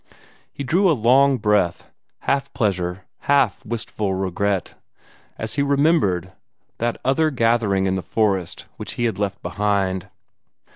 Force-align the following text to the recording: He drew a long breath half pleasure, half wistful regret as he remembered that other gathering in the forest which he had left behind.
He 0.51 0.63
drew 0.63 0.89
a 0.89 0.93
long 0.97 1.37
breath 1.37 1.85
half 2.21 2.51
pleasure, 2.55 3.05
half 3.29 3.63
wistful 3.63 4.15
regret 4.15 4.73
as 5.37 5.53
he 5.53 5.61
remembered 5.61 6.33
that 6.79 6.99
other 7.05 7.29
gathering 7.29 7.85
in 7.85 7.93
the 7.93 8.01
forest 8.01 8.65
which 8.77 8.93
he 8.93 9.03
had 9.05 9.19
left 9.19 9.43
behind. 9.43 10.09